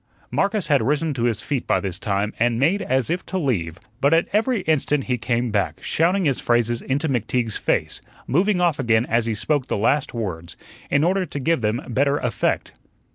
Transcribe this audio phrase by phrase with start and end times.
[0.31, 3.77] Marcus had risen to his feet by this time and made as if to leave,
[3.99, 8.79] but at every instant he came back, shouting his phrases into McTeague's face, moving off
[8.79, 10.57] again as he spoke the last words,
[10.89, 12.71] in order to give them better effect.